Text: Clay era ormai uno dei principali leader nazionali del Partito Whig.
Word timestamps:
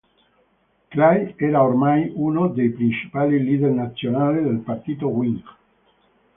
Clay 0.89 1.35
era 1.37 1.61
ormai 1.61 2.11
uno 2.15 2.47
dei 2.47 2.71
principali 2.71 3.37
leader 3.39 3.69
nazionali 3.69 4.41
del 4.41 4.57
Partito 4.61 5.07
Whig. 5.09 5.43